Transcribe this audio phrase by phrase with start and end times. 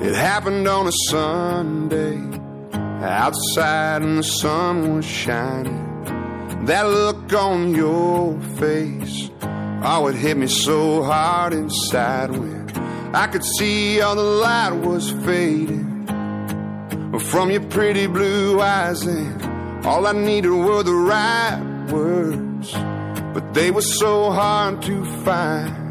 [0.00, 2.18] It happened on a Sunday,
[3.02, 5.82] outside and the sun was shining.
[6.66, 9.30] That look on your face,
[9.82, 12.70] oh, it hit me so hard inside when
[13.14, 16.06] I could see all the light was fading
[17.18, 22.72] from your pretty blue eyes, and all I needed were the right words,
[23.32, 25.83] but they were so hard to find.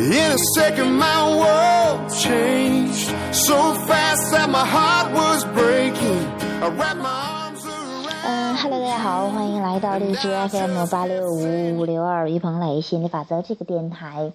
[0.00, 6.24] In a second, my world changed so fast that my heart was breaking.
[6.62, 8.24] I wrapped my arms around.
[8.24, 14.32] 嗯哈喽，大家好，欢迎来到荔枝 FM 八六五五六二于鹏磊心理法则这个电台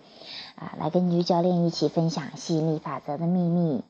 [0.56, 3.84] 啊，来跟于教练一起分享吸引力法则的秘密。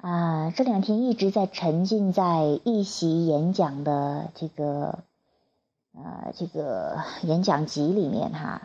[0.00, 5.00] 啊，这两天一直在沉浸在一席演讲的这个
[5.96, 8.62] 呃这个演讲集里面哈，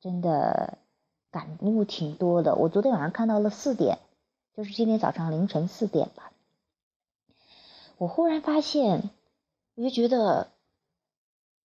[0.00, 0.78] 真的
[1.36, 2.54] 感悟挺多的。
[2.54, 3.98] 我昨天晚上看到了四点，
[4.56, 6.32] 就是今天早上凌晨四点吧，
[7.98, 9.10] 我忽然发现，
[9.74, 10.46] 我就觉得。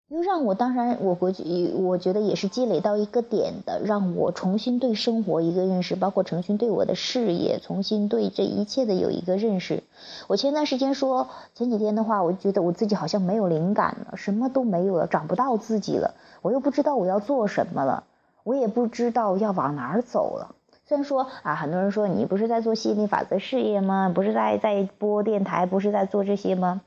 [0.09, 9.83] 又让我当然，我估计我觉得也是积累到一个点的，让我重新对生活一个认识，包括程勋对我的事业，重新对这一切的有一个认识。
[10.27, 18.03] 我前段时间说，前几天的话，我觉得我自己好像没有灵感了，什么都没有了，找不到自己了，我又不知道我要做什么了，
[18.43, 20.55] 我也不知道要往哪儿走了。
[20.85, 24.11] 虽然说啊，很多人说你不是在做吸引力法则事业吗？
[24.13, 26.81] 不是在在播电台，不是在做这些吗？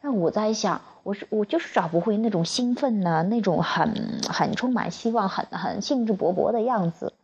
[0.00, 0.80] 那我在想。
[1.02, 7.14] 我是我就是找不回那种兴奋呢，那种很很充满希望、很很兴致勃勃的样子。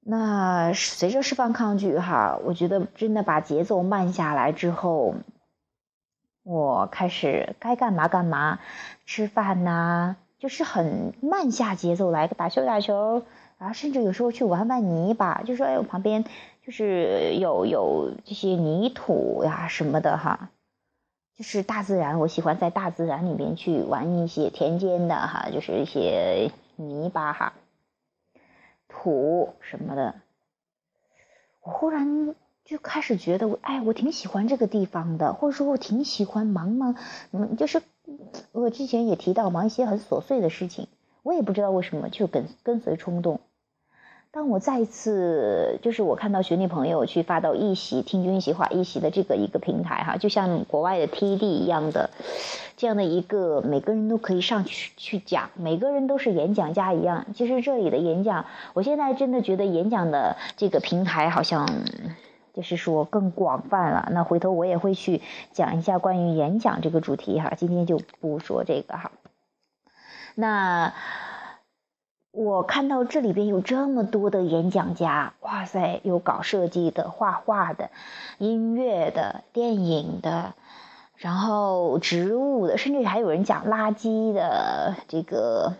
[0.00, 5.16] 那随着释放抗拒哈，我觉得真的把节奏慢下来之后，
[6.44, 8.60] 我开始该干嘛干嘛，
[9.04, 13.22] 吃饭呐，就是很慢下节奏来打球打球，
[13.58, 16.24] 然后甚至有时候去玩玩泥巴，就说哎，我旁边
[16.64, 20.50] 就是有有这些泥土呀什么的哈。
[21.36, 27.52] 就是大自然，我喜欢在大自然里面去玩一些田间的哈，就是一些泥巴哈、
[28.88, 30.14] 土什么的。
[31.60, 36.96] 我忽然就开始觉得，哎，我挺喜欢这个地方的，或者说，我挺喜欢茫茫，
[37.32, 37.82] 嗯，就是
[38.52, 40.88] 我之前也提到忙一些很琐碎的事情，
[41.22, 43.40] 我也不知道为什么就跟跟随冲动。
[44.32, 52.10] 当我再一次，就是我看到学弟朋友去发到一席听君一席话一席的这个一个平台哈，就像国外的 TED 一样的，
[52.76, 57.24] 这样的一个每个人都可以上去去讲，每个人都是演讲家一样。
[57.34, 58.44] 其实这里的演讲，
[58.74, 61.66] 我现在真的觉得演讲的这个平台好像
[62.56, 64.08] 就是说更广泛了。
[64.10, 65.22] 那回头我也会去
[65.52, 69.12] 讲一下关于演讲这个主题哈，今天就不说这个哈。
[70.34, 70.92] 那。
[72.38, 77.88] 我看到这里边有这么多的演讲家，哇塞，有搞设计的、画画的、
[78.36, 80.54] 音乐的、电影的，
[81.14, 85.76] 然后植物的，甚至还有人讲垃圾的，这个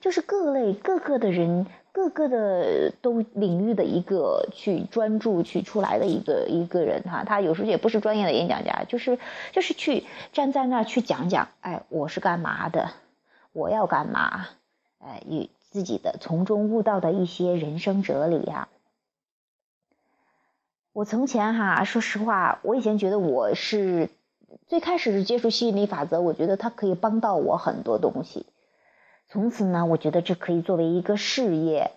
[0.00, 9.18] 就是各类各个的人，各个的都领域的一个去专注去出来的一个一个人哈，他有时候也不是专业的演讲家，就是
[9.52, 12.90] 就是去站在那儿去讲讲，哎，我是干嘛的，
[13.52, 14.48] 我要干嘛，
[14.98, 15.48] 哎，与。
[15.72, 18.66] 自己的从中悟到的一些人生哲理呀。
[20.92, 24.10] 我从前哈，说实话，我以前觉得我是
[24.66, 28.46] 最开始是接触吸引力法则，我觉得它可以帮到我很多东西。
[29.32, 31.92] 从此呢，我觉得这可以作为一个事业，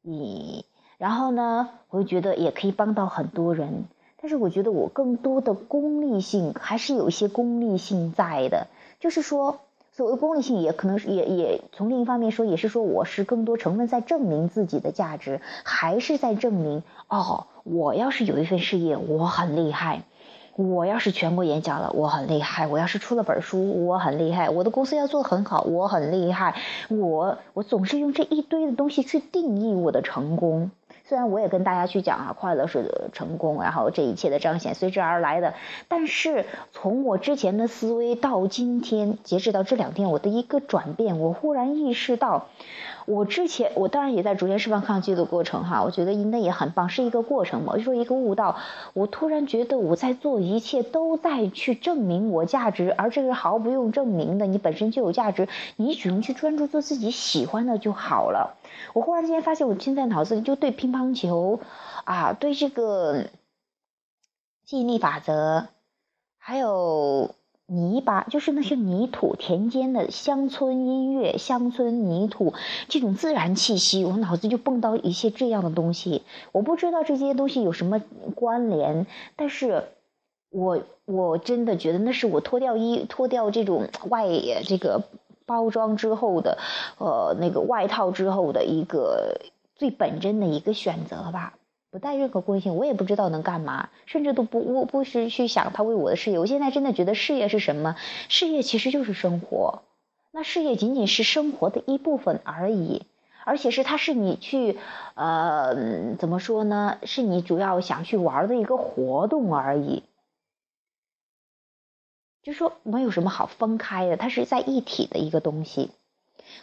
[0.00, 0.64] 你
[0.96, 3.84] 然后呢，我又觉得也可以帮到很多人。
[4.20, 8.68] 但是我觉得我更多的功利性还是有一些功利性在的，
[9.00, 9.60] 就是说。
[9.94, 19.98] 所谓功利性，也可能也也从另一方面说，也是说我是更多成分在证明自己的价值，还是在证明哦，我要是有一份事业，我很厉害；
[20.54, 26.56] 我要是全国演讲了，我很厉害；我要是出了本书，我很厉害；我的公司要做的很好，我很厉害。
[26.90, 30.70] 我我总是用这一堆的东西去定义我的成功。
[31.04, 35.54] 虽然我也跟大家去讲啊，快乐是成功，然后这一切的彰显随之而来的，
[35.88, 42.46] 但是从我之前的思维到今天，截止到这两天，我的一个转变，我忽然意识到。
[43.06, 47.76] 我之前，我当然也在逐渐释放抗拒的过程哈，我觉得应该也很棒，是一个过程嘛。
[47.76, 48.56] 就说一个悟道，
[48.92, 58.56] 我突然觉得我在做一切都在去证明我价值，而这个毫不用证明的，你本身就有价值，你只用去专注做自己喜欢的就好了。
[58.94, 61.60] 我忽然之间发现，我现在脑子里就对乒乓球，
[62.04, 63.26] 啊，对这个
[64.64, 65.66] 吸引力法则，
[66.38, 67.34] 还有
[67.66, 72.52] 泥巴，就是那些泥土，田间的乡村音乐、乡村泥土
[72.88, 76.22] 这种自然气息，我脑子就蹦到一些这样的东西。
[76.52, 78.02] 我不知道这些东西有什么
[78.34, 79.06] 关联，
[79.36, 79.84] 但是
[80.50, 84.26] 我我真的觉得那是我脱掉衣、脱掉这种外
[84.64, 85.04] 这个
[85.46, 86.58] 包装之后的，
[86.98, 89.40] 呃，那个外套之后的一个
[89.76, 91.54] 最本真的一个选择吧。
[91.92, 96.38] 不带任何关系，我也不知道能干嘛，甚至都不我不是去想他为我的事业。
[96.38, 97.96] 我现在真的觉得事业是什么？
[98.30, 99.82] 事业其实就是生活，
[100.30, 103.04] 那事业仅仅是生活的一部分而已，
[103.44, 104.78] 而且是它是你去
[105.16, 106.96] 呃怎么说呢？
[107.02, 110.02] 是你主要想去玩的一个活动而已，
[112.42, 115.90] 就说没有什么好分开的，它是在一体的一个东西。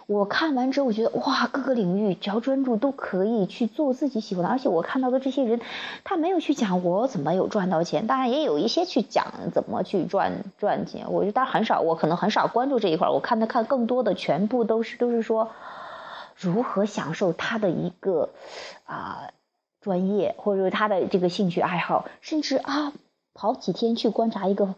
[0.08, 4.50] 我看完之后，我觉得哇，各个领域只要专注都可以去做自己喜欢的。
[4.50, 5.62] 而且我看到的这些人，
[6.04, 11.12] 他没有去讲我怎么有赚到钱，当然也有一些去讲怎么去赚赚钱。
[11.12, 13.10] 我觉得很少，我可能很少关注这一块。
[13.10, 15.52] 我看他看更多的全部都是都是说
[16.36, 18.30] 如何享受他的一个
[18.86, 19.30] 啊
[19.80, 22.94] 专业，或者说他的这个兴趣爱好，甚至啊
[23.34, 24.76] 跑几天去观察一个。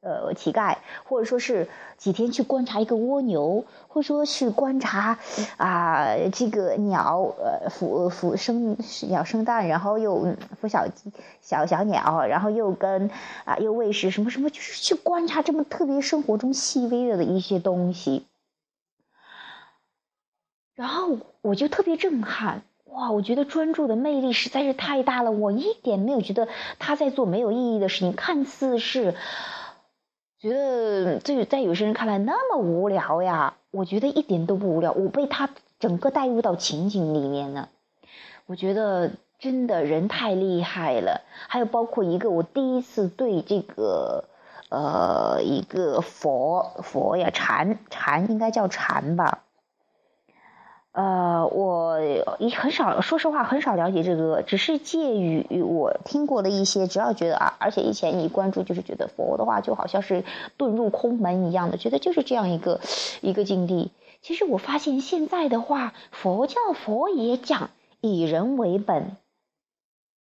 [0.00, 5.18] 呃，乞丐，或者说是几天去观察一个蜗牛，或者说去观察
[5.56, 8.76] 啊，这个鸟，呃，孵孵生
[9.08, 11.12] 鸟生蛋，然后又孵小鸡
[11.42, 13.10] 小小鸟，然后又跟
[13.44, 18.24] 啊又喂食什么什么，就是去观察这么特别生活中细微的的一些东西。
[20.76, 26.46] 然后我就特别震撼，哇，我觉得专注的魅力实在是太大了，我一点没有觉得
[26.78, 29.16] 他在做没有意义的事情，看似是。
[30.40, 35.50] 觉得这在有些人看来那么无聊呀，我觉得一点都不无聊，我被他
[35.80, 37.70] 整个带入到情景里面了。
[38.46, 44.24] 我觉得真的人太厉害了，还有包括一个我第一次对这个
[44.70, 49.44] 呃一个佛佛呀禅禅应该叫禅吧。
[50.98, 52.00] 呃，我
[52.40, 60.24] 一很少，说实话很少了解这个，只是介于我听过的一些，只要觉得啊，而且以前一关注就是觉得佛的话就好像是
[60.58, 62.80] 遁入空门一样的，觉得就是这样一个
[63.20, 63.92] 一个境地。
[64.22, 69.16] 其实我发现现在的话，佛教佛也讲以人为本，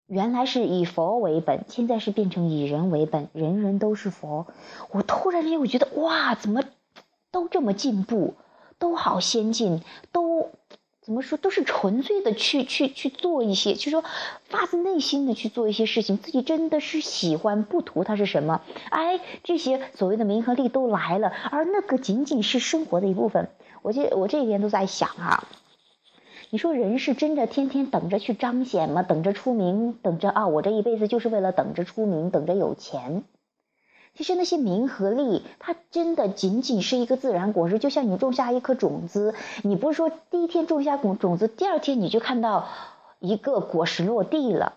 [0.06, 4.46] 原来是以佛为本，现在是变成以人为本，人人都是佛。
[4.90, 6.60] 我突然间我觉得哇，怎么
[7.32, 8.34] 都这么进步？
[8.78, 9.80] 都好先进，
[10.12, 10.25] 都
[11.06, 11.38] 怎么说？
[11.38, 14.02] 都是纯粹的去去去做一些，就说
[14.48, 18.60] 发自内心的去做一些事情，自己真的是喜欢，不图它是什么。
[18.90, 23.48] 哎，这些所谓的名和利都来了，而那个仅仅是生活的一部分。
[23.82, 25.46] 我这我这几天都在想啊，
[26.50, 29.04] 你说人是真的天天等着去彰显吗？
[29.04, 33.22] 等着出名，等着啊，我这一辈子就是为了等着出名，等着有钱。
[34.16, 42.66] 其实那些名和利，它真的仅仅是一个自然果实，就像你种下一颗种子，你不是说第一天种下种种子，第二天你就看到
[43.18, 44.72] 一个果实落地了，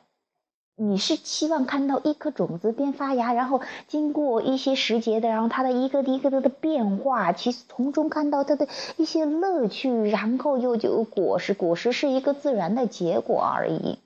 [0.75, 13.99] 你是期望看到一颗种子边发芽，然后经过一些时节的，然后它的一个一个的变化，其实从中看到它的一些乐趣，然后又就有果实，果实是一个自然的结果而已。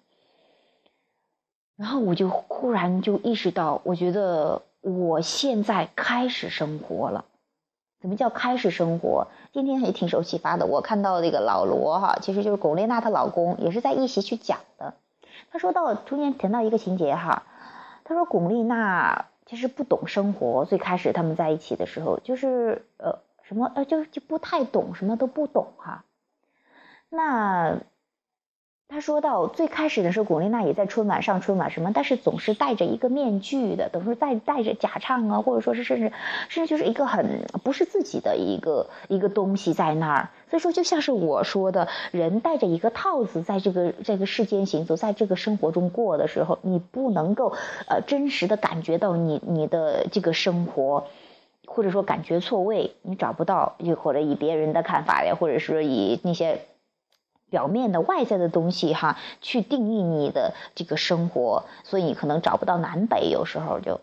[1.76, 4.62] 然后我就忽然就意识到，我觉得。
[4.84, 7.24] 我现在开始生活了，
[8.02, 9.28] 怎么叫开始生活？
[9.54, 10.66] 今天也挺受启发的。
[10.66, 14.96] 我看到那个老罗哈，其实就是龚丽娜她老公，也是在一席去讲的。
[15.52, 17.44] 他说到中间谈到一个情节哈，
[18.04, 26.04] 他说龚丽娜其实不懂生活，最开始他们在一起的时候，就是呃什么呃就就不太懂，什么都不懂哈。
[27.08, 27.80] 那。
[28.94, 36.12] 他说到最开始的时候，古丽娜也在春晚上春晚什么，但是总是戴着一个面具的，等于说戴戴着假唱啊，或者说是甚至
[36.48, 40.30] 甚至就是一个很不是自己的一个一个东西在那儿。
[40.48, 47.54] 所以说，就像是我说的，人戴着一个套子在这个这个世间行走，在这个生活中过的时候，你不能够
[47.90, 51.08] 呃真实的感觉到你你的这个生活，
[51.66, 56.60] 或者说感觉错位，你找不到，又或者以别人的看法呀，或者是以那些。
[57.54, 64.02] 表面的外在的东西哈，去定义你的这个生活，所以你可能找不到南北，有时候就。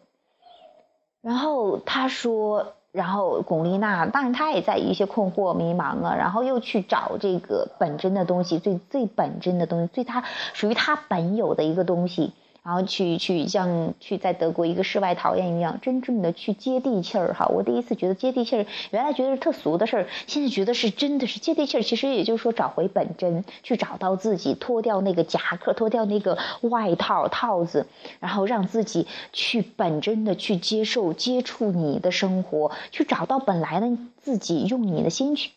[1.20, 12.32] 然后他说，然后巩丽娜，当然她也在一些困惑迷茫啊，然后又去找这个本真的东西，最最本真的东西，最他属于他本有的一个东西。
[12.62, 17.46] 然后去去像去在德国一个世外桃源一样，真正的去接地气儿哈。
[17.46, 21.82] 我第一次觉得接地气儿，原来觉得是特俗的事儿，现在觉得是真的是接地气儿。
[21.82, 27.86] 其实也就是说找回本真，去找到自己，脱掉那个夹克，脱掉那个外套套子，
[28.20, 35.52] 然后让自己去本真的去接受接触你的生活，去找到本来的自己，用你的心去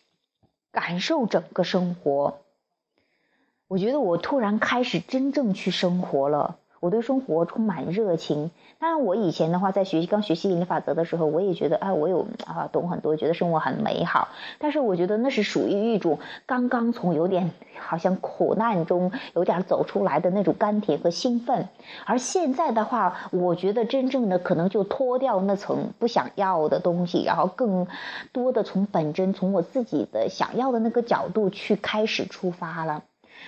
[0.72, 2.38] 感受整个生活。
[3.68, 6.56] 我觉得我突然开始真正去生活了。
[6.84, 8.50] 我对生活充满热情。
[8.78, 14.28] 当然，我以前的话，在学习刚学习引力法则的时候，我也觉得，哎，我有啊，懂很多，觉得生活很美好。
[14.58, 21.68] 但是，我觉得那是属于一种刚刚从有点好像苦难中有点走出来的那种甘甜和兴奋。
[22.04, 27.86] 而现在的话，我觉得真正的可能就脱掉那层不想要的东西，然后更
[28.32, 33.04] 多的从本真，从我自己的想要的那个角度去开始出发了。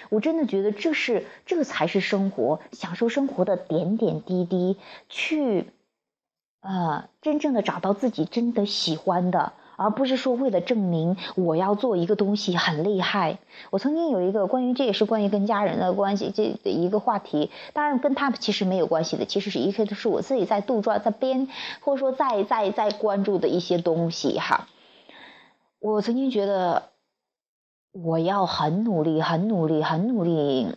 [0.09, 4.77] 我真的觉得这是这才是生活，享受生活的点点滴滴，
[5.09, 5.71] 去，
[6.61, 13.39] 呃，真正的找到自己真的喜欢的，而不是说为了证明我要做一个东西很厉害。
[13.71, 21.49] 我曾经有一个关于这也是关于跟家人的关系这一个话题，当然跟他们其实没有关系的，其实是一切都是我自己在杜撰、在编，
[21.81, 24.69] 或者说在在在关注的一些东西哈。
[25.79, 26.91] 我曾经觉得。
[28.03, 30.77] 我要很努力，很努力，很努力，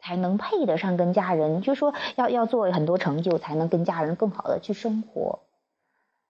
[0.00, 1.62] 才能配得上跟家人。
[1.62, 5.38] 就说要要做很多成就，才能跟家人更好的去生活。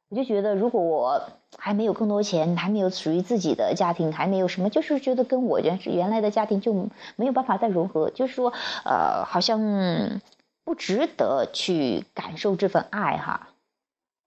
[0.09, 1.23] 我就觉得，如果我
[1.57, 8.11] 还没有更多钱，还没有属于自己的家庭，还没有什么，就是觉得跟我原原来的家庭就没有办法再融合。
[8.11, 8.53] 就是说，
[8.85, 10.21] 呃，好像
[10.63, 13.49] 不值得去感受这份爱哈。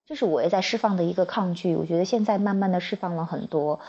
[0.05, 1.75] 这是我也在释放的一个抗拒。
[1.75, 3.79] 我觉得现在慢慢的释放了很多。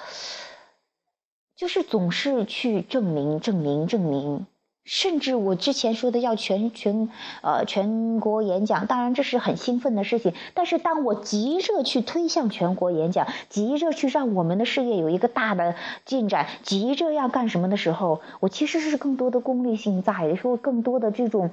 [1.60, 4.46] 就是总是去证明、证明、证明，
[4.82, 7.10] 甚至我之前说的要全全
[7.42, 10.32] 呃全国演讲，当然这是很兴奋的事情。
[10.54, 15.74] 但是当我急着去推向全国演讲，急着去让我们的事业有一个大的
[16.06, 21.50] 进展，急着要干什么的时候，我其实是更多的功利性在，说更多的这种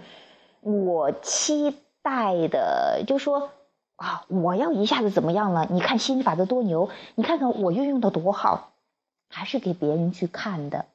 [0.62, 3.50] 我期待的，就说
[3.98, 5.68] 啊，我要一下子怎么样了？
[5.70, 8.72] 你看心法的多牛，你看看我运用的多好。
[9.30, 10.86] 还是给别人去看的，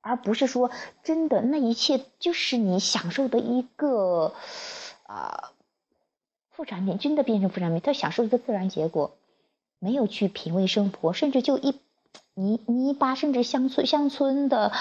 [0.00, 0.70] 而不是说
[1.02, 4.34] 真的那一切就是你享受的一个
[5.04, 5.52] 啊
[6.50, 9.16] 副产品，真的变成副产品，他享受一个自然结果，
[9.78, 11.78] 没有去品味生活，甚至就一
[12.34, 14.72] 泥泥巴，甚至乡村乡村的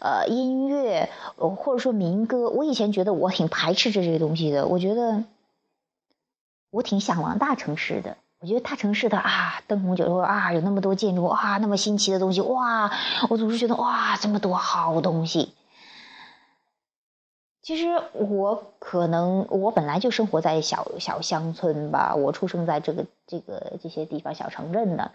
[0.00, 5.24] 呃音乐，或者说民歌，我以前觉得我挺排斥这些东西的，我觉得
[6.70, 8.16] 我挺向往大城市的。
[8.40, 12.92] 我觉得大城市的啊，灯红酒绿啊，有那么多建筑啊，那么新奇的东西哇，
[13.28, 15.54] 我总是觉得哇，这么多好东西。
[17.62, 25.10] 其实我可能我本来就生活在小小乡村吧，我出生在这个这个这些地方小城镇的。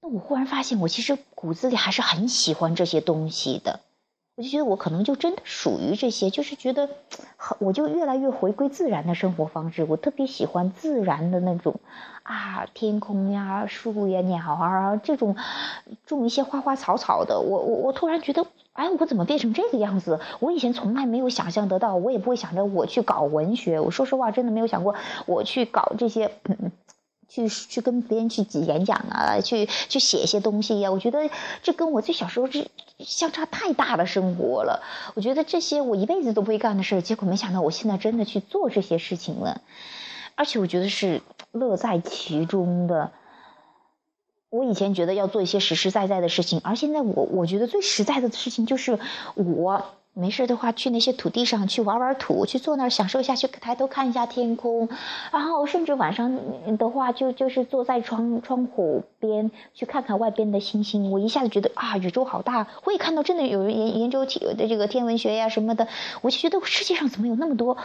[0.00, 3.80] 那我忽然发现，我其实骨子里还是很喜欢这些东西的。
[4.38, 6.88] 我就觉得我可能就真的属于这些，就是觉得，
[7.58, 9.82] 我就越来越回归自然的生活方式。
[9.82, 11.80] 我特别喜欢自然的那种，
[12.22, 15.34] 啊，天空呀、树呀、鸟啊，这种
[16.06, 17.40] 种一些花花草草的。
[17.40, 20.20] 我我我突然觉得，哎，我怎么变成这个样子？
[20.38, 23.80] 我以前从来没有想象得到，我也不会想着我去搞文学。
[23.80, 24.94] 我说实话，真的没有想过
[25.26, 26.30] 我去搞这些。
[27.28, 30.90] 去去跟别人去演讲啊，去去写一些东西呀。
[30.90, 31.30] 我觉得
[31.62, 32.68] 这跟我最小时候是
[33.00, 34.82] 相差太大的生活了。
[35.14, 39.60] 我觉得这些我一辈子都不会干的事结果没想到我现在真的去做这些事情了，
[40.34, 43.12] 而且我觉得是乐在其中的。
[44.50, 48.98] 我以前觉得要做一些实实在在的事情，而现在我我觉得最实在的事情就是
[49.34, 49.84] 我。
[50.18, 54.88] 没事的话，去那些土地上去玩玩土，去坐那儿享受一下，去抬头看一下天空，
[55.30, 61.12] 然后甚至晚上的话，就就是坐在窗窗户边去看看外边的星星。
[61.12, 62.66] 我一下子觉得啊，宇宙好大！
[62.82, 65.86] 我也看到真的有人研研究天的这个天文学呀什么的，
[66.20, 67.76] 我就觉得世界上怎么有那么多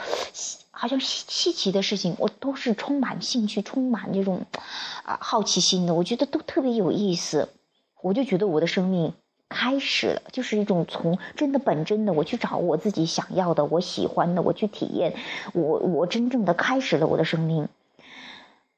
[0.71, 4.41] 好像稀稀奇的事情，我都是充满兴趣、充满这种
[5.03, 5.93] 啊好奇心的。
[5.93, 7.49] 我觉得都特别有意思，
[8.01, 9.13] 我就觉得我的生命。
[9.49, 15.13] 开始了，就是一种从真的本真的我去找我自己想要的，我喜欢的，我去体验，
[15.53, 17.67] 我我真正的开始了我的生命。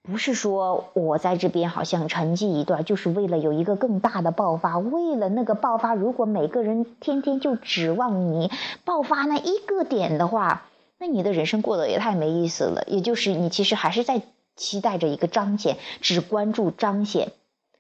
[0.04, 4.78] 不是说我在这边好像沉寂一段，就是为了有一个更大的爆发。
[4.78, 8.52] 为了那个爆发，如果每个人天天就指望你
[8.84, 10.68] 爆发那一个点的话，
[11.00, 12.84] 那你的人生过得也太没意思了。
[12.88, 14.22] 也就是你其实还是在
[14.56, 17.32] 期待着一个彰显，只关注彰显，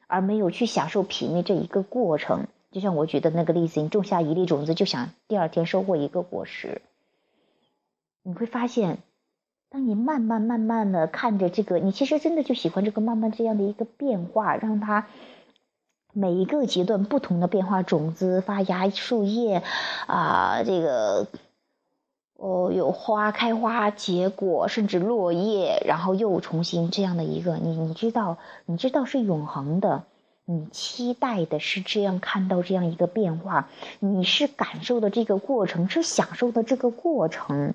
[0.07, 2.47] 而没有去享受品味这一个过程。
[2.75, 6.81] 就像我举的那个例子，你种下一粒种子，就想第二天收获一个果实。
[8.21, 8.97] 你会发现，
[9.69, 15.07] 当你慢慢慢慢的看着这个，你其实真的就喜欢这个慢慢这样的一个变化，让它
[16.11, 19.63] 每一个阶段不同的变化，种子发芽、树叶
[20.07, 21.27] 啊，这个。
[22.37, 30.03] 哦，有花开花结果，甚至落叶，然后又重新这样的一个，你你知道，你知道是永恒的，
[30.45, 37.73] 你期待的是这样看到这样一个变化，你是感受的这个过程，是享受的这个过程，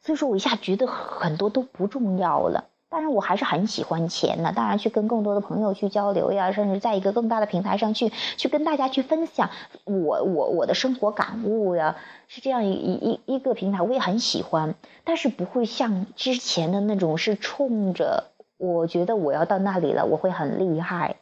[0.00, 2.68] 所以说我一下觉得很多都不重要了。
[2.88, 4.52] 当然，我还是很喜欢钱的。
[4.52, 9.50] 当然，去跟更多的朋友去交流呀，甚至在一个更大的平台上去去跟大家去分享
[9.82, 11.96] 我我我的生活感悟呀，
[12.28, 14.76] 是这样一一一个平台，我也很喜欢。
[15.02, 21.16] 但是不会像之前的那种，是冲着我觉得我要到那里了，我会很厉害，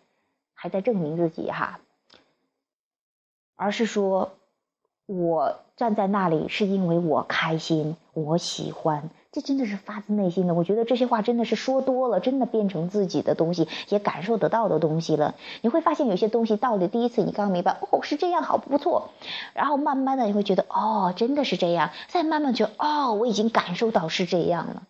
[0.62, 1.80] 还在证明自己哈，
[3.56, 4.30] 而是说，
[5.06, 9.10] 我站在那里是因为我开心，我喜欢。
[9.32, 15.34] 这真的是发自内心的，我觉得这些话真的是说多了，真的变成自己的东西，也感受得到的东西了。
[15.62, 19.10] 你会发现有些东西到了第一次，你刚明白，哦，是这样，好不错。
[19.54, 21.90] 然后慢慢的你会觉得，哦，真的是这样。
[22.06, 24.84] 再慢慢觉得，哦，我已经感受到是这样了。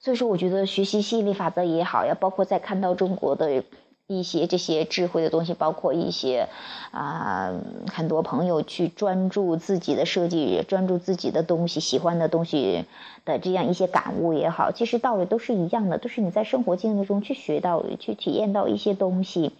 [0.00, 3.62] 所以说，我觉得学习吸引力法则也好呀，包括在看到中国的。
[4.06, 6.48] 一些这些智慧的东西，包括一些
[6.90, 7.52] 啊，
[7.92, 12.84] 很多朋友去专注自己的设计，专注自己的东西，喜欢的东西
[13.24, 19.52] 的这样一些感悟也好，其实道理都是一样的，都是你在生活经历中去学到、去体验到一些东西。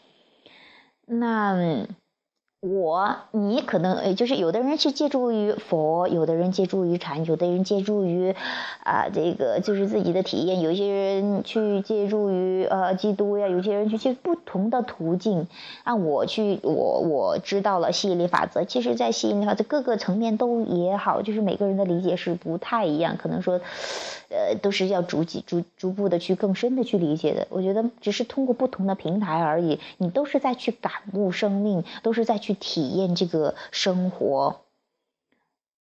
[1.06, 1.86] 那。
[2.62, 8.36] 我，你可能呃，就是有的人去借助于佛，有的人借助于禅，有的人借助于，
[8.84, 10.60] 啊，这个就是自己的体验。
[10.60, 15.48] 有些人去借助于呃基督呀，有些人去去不同的途径。
[15.82, 18.62] 按我去，我我知道了吸引力法则。
[18.62, 23.60] 其实，在吸引力法则各个层面都也好，就是每个人的理解是不太一样，可能说。
[24.32, 27.46] 呃，都是要逐级、逐逐步的去更深的去理解的。
[27.50, 34.62] 我觉得只是通过不同的平台而已，你都是在去感悟生命，都是在去体验这个生活。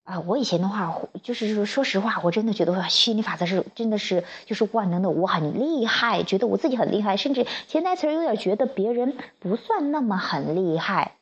[0.03, 11.13] 啊，我以前的话，就是说，说实话，我真的觉得心理法则是真的是就是万能的，我很厉害，觉得我自己很厉害，甚至潜台词有点觉得别人不算那么很厉害。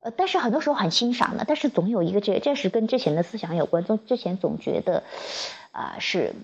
[0.00, 5.02] 呃，但是很多时候很欣赏的，但是总有一个这，这是跟之前的思想有关，总之前总觉得。
[5.72, 6.34] 啊，是。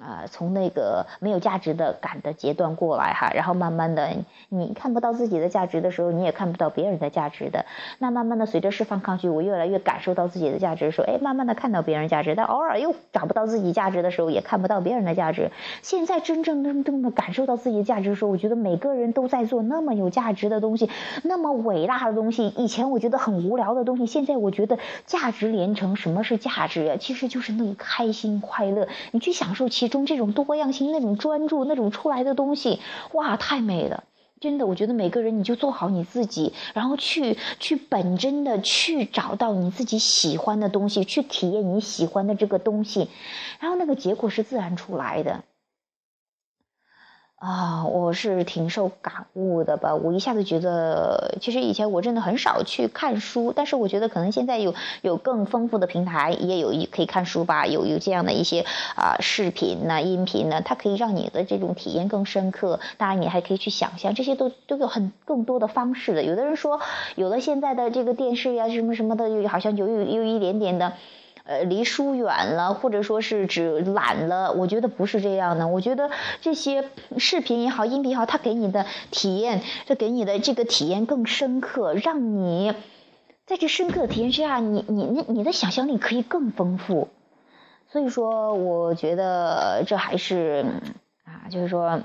[0.00, 4.10] 啊，从那个没有价值的感的阶段过来哈，然后慢慢的，
[4.50, 7.64] 你看不到自己的价值的时候，你也看不到别人的价值的。
[7.98, 15.50] 那慢慢的，随着释放抗拒，我越来越感受到自己的价值，说，哎，慢慢的看到别人价值，但偶尔又找不到自己价值的时候，也看不到别人的价值。
[15.80, 20.90] 现在真正真正的感受到自己的价值的时候，我觉得每个人都在做那么有价值的东西，
[21.24, 22.48] 那么伟大的东西。
[22.58, 25.86] 以前我觉得很无聊的东西，现在我觉得价值连城。
[25.96, 26.96] 什么是价值呀？
[26.98, 30.72] 其实就是那个开心快乐，你去享受其中这种多样。
[30.72, 32.80] 性那种专注，那种出来的东西，
[33.12, 34.04] 哇，太美了！
[34.40, 43.08] 真的，我觉得每个人你就做好你自己，然后去去本真的去找到你自己喜欢的东西，去体验你喜欢的这个东西，
[43.60, 45.44] 然后那个结果是自然出来的。
[47.46, 49.94] 啊，我是挺受感悟的吧？
[49.94, 58.64] 我一下子觉得，其实以前我真的很少去看书，但是我觉得可能现在有有更丰富的平台，也有一可以看书吧，有有这样的一些
[58.96, 62.80] 啊视频呢、音频呢，它可以让你的这种体验更深刻。
[62.96, 66.24] 当然，你还可以去想象，这些都都有很更多的方式的。
[66.24, 66.80] 有的人说，
[67.14, 70.94] 有了现在的这个电视呀，什么什么的，好像有有有一点点的。
[71.46, 75.68] 呃，离书远了，或者说是指懒了，我觉得不是这样的。
[75.68, 82.74] 我觉得这些视频也好，音频也好，它给你的体验，它给你的这个体验更深刻，让你
[83.46, 87.08] 在这深刻的体验之下，你你你你的想象力可以更丰富。
[87.92, 90.66] 所以说，我觉得这还是
[91.24, 92.00] 啊，就是说。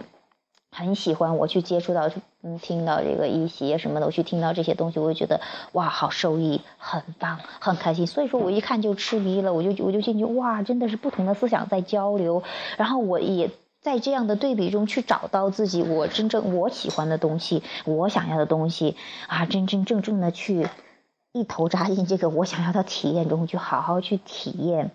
[0.81, 2.09] 很喜欢我去接触到，
[2.41, 5.39] 嗯，听到这个一些什么的，我去听到这些东西，我就觉得
[5.73, 8.07] 哇，好受益，很棒，很开心。
[8.07, 12.41] 所以说我一看就痴迷了，我就我就进去，哇，真的是不同的思想在交流，
[12.77, 20.67] 然后我也在这样的对比中去找到自己我真正我喜欢的东西，我想要的东西啊，真真正正的去
[21.31, 24.89] 一头扎进这个我想要的体验中去好好去体验，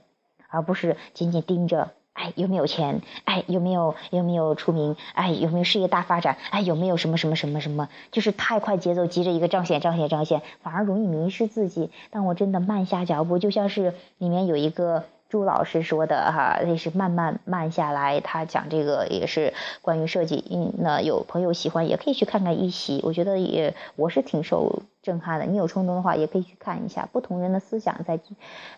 [0.48, 1.92] 而不是仅仅盯着。
[2.16, 3.02] 哎，有没有钱？
[3.24, 4.96] 哎，有没有有没有出名？
[5.12, 6.38] 哎，有没有事业大发展？
[6.50, 7.88] 哎，有没有什么什么什么什么？
[8.10, 11.90] 就是太快节奏，急着一个彰显彰显彰显，反而容易迷失自己。
[12.10, 18.20] 当我真的慢下脚步，就像是里面有一个朱老师说的哈，也是慢慢慢下来。
[18.20, 19.52] 他讲这个也是
[19.82, 25.44] 关于设计，嗯，那有朋友喜欢也可以去看看一席，我觉得也我是挺受震撼的。
[25.44, 28.18] 你有冲动的话，也可以去看一下不同人的思想，再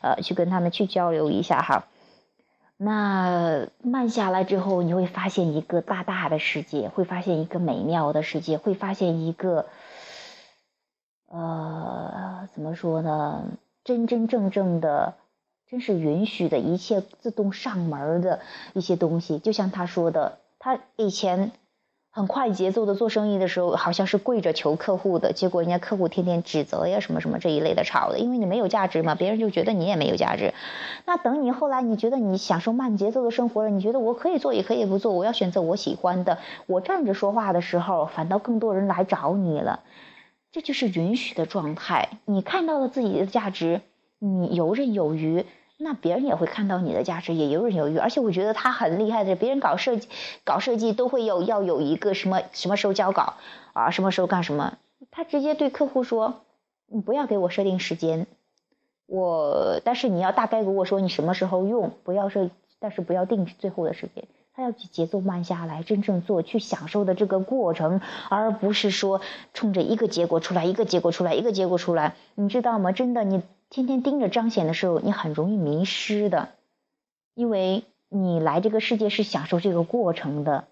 [0.01, 1.85] 呃去跟他们去交流一下哈。
[2.79, 9.67] 那慢下来之后，你会发现一个大大的世界，会发现一个美妙的世界，会发现一个
[11.27, 13.45] 呃，怎么说呢？
[13.85, 15.15] 真真正正的。
[15.71, 18.41] 真是允许的一切自动上门的
[18.73, 21.53] 一些东西，就像他说的，他以前
[22.19, 30.53] 很快节奏的做生意的时候，好像是跪着求客户的，结果人家客户天天指责呀什么什么这一类的吵的，因为你没有价值嘛，别人就觉得你也没有价值。
[31.07, 39.85] 那等你后来你觉得你享受慢节奏的生活了，你觉得我可以做也可以不做，我要选择我喜欢的，我站着说话的时候，反倒更多人来找你了，
[40.51, 42.09] 这就是允许的状态。
[42.25, 43.81] 你看到了自己的价值，
[44.19, 45.47] 你游刃有余。
[45.81, 47.97] 那别人也会看到你的价值，也游刃有余。
[47.99, 50.09] 而且我觉得他很厉害的，别人搞设计、
[50.45, 53.35] 搞设计都会有要有一个什么什么时候交稿
[53.75, 54.77] 啊，什么时候干什么。
[55.13, 56.41] 他直接对客户说
[56.91, 58.27] ：“你不要给我设定时间，
[59.07, 64.25] 我但是你要大概给我说你什么时候用，不要设，但是不要定最后的时间。
[64.55, 69.21] 他要去节奏慢下来，真正做去享受的这个过程，而不是说
[69.55, 72.17] 冲着一个结果出来，一个结果出来，一个结果出来。
[72.35, 72.91] 你知道吗？
[72.91, 76.49] 真的你。”天天盯着彰显的时候，你很容易迷失的，
[77.35, 80.65] 因为你来这个世界是享受这个过程的，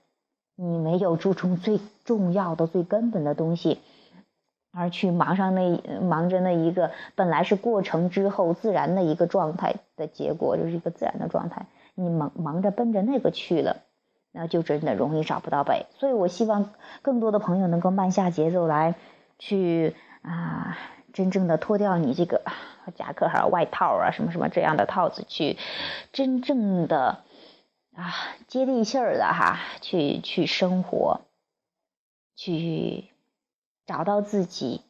[0.55, 3.81] 你没有注重最重要的、最根本的东西，
[4.73, 13.83] 而去忙上那忙着那一个本来是过程之后自然的一个状态的结果，就是一个自然的状态，你忙忙着奔着那个去了，
[14.33, 15.85] 那就真的容易找不到北。
[15.99, 16.71] 所以我希望
[17.03, 18.95] 更多的朋友能够慢下节奏来，
[19.39, 20.79] 去啊。
[21.17, 22.43] 真正的脱掉你这个
[22.95, 25.57] 夹克还有外套啊，什么什么这样的套子，去
[26.13, 27.23] 真正的
[27.97, 28.13] 啊
[28.49, 31.23] 接地气儿的哈，去去生活，
[32.37, 33.07] 去
[33.87, 34.83] 找到自己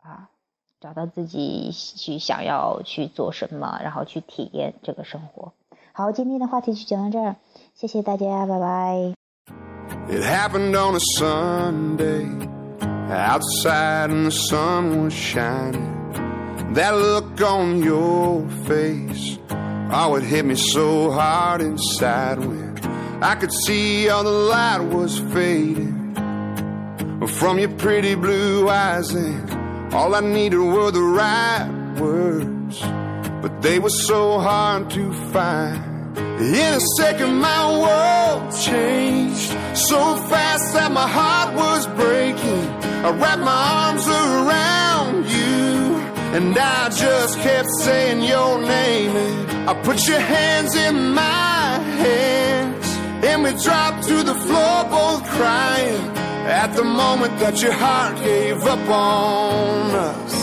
[0.00, 0.30] 啊，
[0.80, 5.52] 找到自己去想要去做什么，然后去体验这个生活。
[5.92, 7.34] 好，今天的话题就讲到这儿，
[7.74, 9.12] 谢谢大家，拜拜。
[10.08, 12.57] It happened on a Sunday.
[13.10, 15.94] Outside and the sun was shining.
[16.74, 22.78] That look on your face, oh, it hit me so hard inside when
[23.22, 25.98] I could see all the light was fading
[27.26, 32.80] from your pretty blue eyes, and all I needed were the right words,
[33.42, 35.87] but they were so hard to find.
[36.40, 42.64] In a second, my world changed so fast that my heart was breaking.
[43.04, 45.96] I wrapped my arms around you,
[46.36, 49.16] and I just kept saying your name.
[49.16, 52.86] And I put your hands in my hands,
[53.24, 56.16] and we dropped to the floor, both crying.
[56.46, 60.34] At the moment that your heart gave up on us,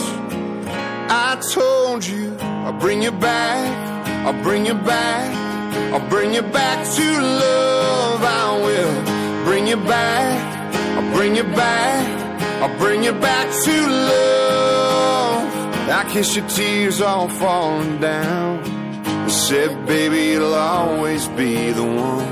[1.10, 5.45] I told you I'll bring you back, I'll bring you back.
[5.94, 8.24] I'll bring you back to love.
[8.24, 10.68] I will bring you back.
[10.98, 12.62] I'll bring you back.
[12.62, 15.46] I'll bring you back to love.
[15.90, 18.60] I kiss your tears all falling down.
[19.06, 22.28] I said, baby, you'll always be the one.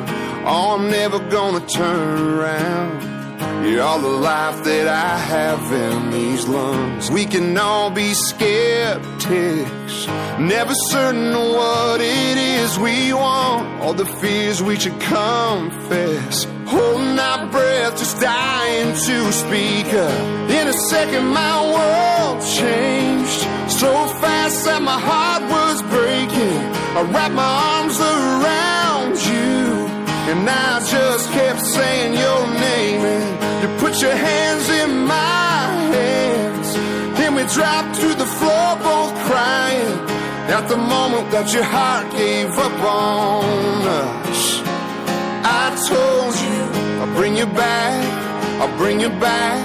[0.45, 3.12] Oh, I'm never gonna turn around.
[3.63, 7.09] You're all the life that I have in these lungs.
[7.09, 13.81] We can all be skeptics, never certain what it is we want.
[13.81, 16.43] All the fears we should confess.
[16.67, 20.49] Holding our breath, just dying to speak up.
[20.49, 26.59] In a second, my world changed so fast that my heart was breaking.
[26.97, 29.87] I wrapped my arms around you,
[30.31, 32.33] and I just kept saying your name.
[32.33, 32.42] And you
[33.93, 36.73] put your hands in my hands.
[37.17, 39.93] Then we dropped to the floor, both crying.
[40.49, 43.43] At the moment that your heart gave up on
[44.01, 44.61] us,
[45.61, 46.59] I told you
[47.01, 48.01] I'll bring you back.
[48.61, 49.61] I'll bring you back.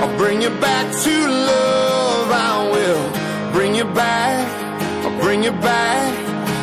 [0.00, 1.14] I'll bring you back to
[1.50, 2.28] love.
[2.30, 4.46] I will bring you back.
[5.04, 6.12] I'll bring you back.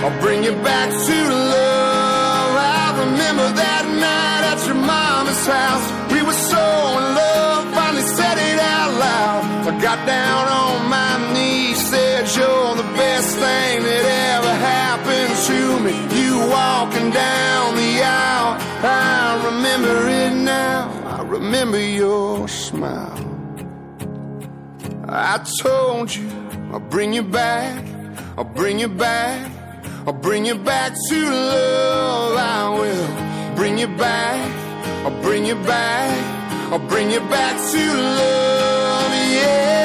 [0.06, 1.18] I'll bring you back to
[1.56, 2.54] love.
[2.56, 6.03] I remember that night at your mama's house
[15.48, 15.94] to me.
[16.20, 20.90] You walking down the aisle, I remember it now.
[21.06, 23.20] I remember your smile.
[25.08, 26.30] I told you
[26.72, 27.84] I'll bring you back,
[28.38, 29.52] I'll bring you back.
[30.06, 32.38] I'll bring you back to love.
[32.38, 34.52] I will bring you back.
[35.06, 36.74] I'll bring you back.
[36.74, 39.12] I'll bring you back to love.
[39.32, 39.83] Yeah.